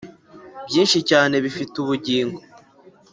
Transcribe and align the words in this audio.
byinshi 0.67 0.99
cyane 1.09 1.35
bifite 1.45 1.73
ubugingo 1.83 2.39